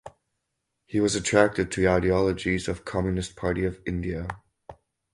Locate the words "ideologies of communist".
1.87-3.35